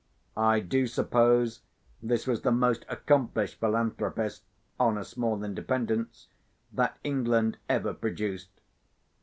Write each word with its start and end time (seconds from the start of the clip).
I 0.35 0.61
do 0.61 0.87
suppose 0.87 1.61
this 2.01 2.25
was 2.25 2.41
the 2.41 2.51
most 2.51 2.85
accomplished 2.89 3.59
philanthropist 3.59 4.41
(on 4.79 4.97
a 4.97 5.05
small 5.05 5.43
independence) 5.43 6.27
that 6.73 6.97
England 7.03 7.59
ever 7.69 7.93
produced. 7.93 8.61